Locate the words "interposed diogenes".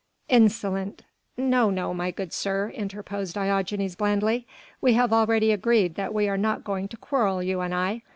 2.71-3.95